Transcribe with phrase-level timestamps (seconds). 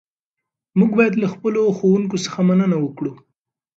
[0.79, 3.11] موږ باید له خپلو ښوونکو څخه مننه وکړو.